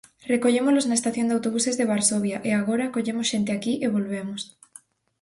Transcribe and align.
Recollémolos 0.33 0.85
na 0.87 0.97
estación 0.99 1.27
de 1.27 1.35
autobuses 1.37 1.77
de 1.79 1.87
Varsovia, 1.91 2.37
e 2.49 2.51
agora, 2.53 2.91
collemos 2.95 3.29
xente 3.31 3.51
aquí, 3.53 3.73
e 3.85 3.87
volvemos. 3.95 4.41